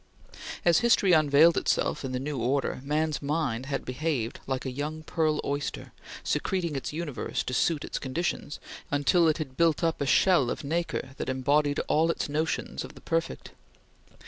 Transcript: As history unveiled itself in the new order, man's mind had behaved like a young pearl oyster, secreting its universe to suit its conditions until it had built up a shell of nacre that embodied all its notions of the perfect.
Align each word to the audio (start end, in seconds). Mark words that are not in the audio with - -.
As 0.65 0.79
history 0.79 1.11
unveiled 1.13 1.57
itself 1.57 2.03
in 2.03 2.11
the 2.11 2.17
new 2.19 2.39
order, 2.39 2.81
man's 2.83 3.21
mind 3.21 3.67
had 3.67 3.85
behaved 3.85 4.39
like 4.47 4.65
a 4.65 4.71
young 4.71 5.03
pearl 5.03 5.39
oyster, 5.45 5.91
secreting 6.23 6.75
its 6.75 6.91
universe 6.91 7.43
to 7.43 7.53
suit 7.53 7.85
its 7.85 7.99
conditions 7.99 8.59
until 8.89 9.27
it 9.27 9.37
had 9.37 9.57
built 9.57 9.83
up 9.83 10.01
a 10.01 10.07
shell 10.07 10.49
of 10.49 10.63
nacre 10.63 11.11
that 11.17 11.29
embodied 11.29 11.81
all 11.87 12.09
its 12.09 12.27
notions 12.27 12.83
of 12.83 12.95
the 12.95 13.01
perfect. 13.01 13.51